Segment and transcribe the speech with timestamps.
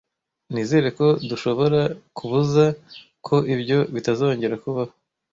[0.53, 1.79] Nizere ko dushobora
[2.17, 2.65] kubuza
[3.27, 4.93] ko ibyo bitazongera kubaho.